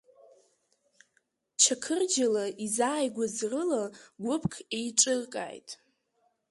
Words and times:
Чақырџьалы 1.61 2.45
изааигәаз 2.65 3.35
рыла 3.51 3.83
гәыԥк 4.23 4.53
еиҿыркааит. 4.77 5.69